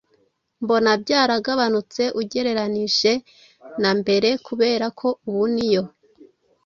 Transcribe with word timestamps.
mbona 0.63 0.91
byaragabanutse 1.03 2.03
ugereranyije 2.21 3.11
na 3.81 3.91
mbere 3.99 4.29
kubera 4.45 4.85
ko 4.99 5.07
ubu 5.27 5.43
niyo 5.53 5.83